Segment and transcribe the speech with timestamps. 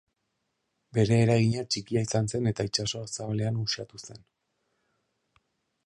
[0.97, 4.27] Bere eragina txikia izan zen eta itsaso zabalean uxatu zen.